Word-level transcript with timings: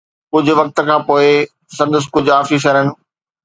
ڪجهه 0.31 0.55
وقت 0.59 0.73
کان 0.87 1.01
پوءِ 1.07 1.27
سندس 1.77 2.03
ڪجهه 2.13 2.35
آفيسرن 2.41 2.87